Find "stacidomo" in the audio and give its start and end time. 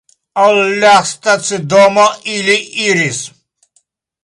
1.09-2.07